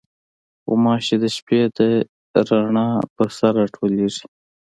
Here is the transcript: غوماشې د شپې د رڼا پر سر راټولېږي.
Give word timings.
غوماشې 0.67 1.15
د 1.23 1.25
شپې 1.35 1.59
د 1.75 1.77
رڼا 2.47 2.87
پر 3.15 3.27
سر 3.37 3.53
راټولېږي. 3.61 4.25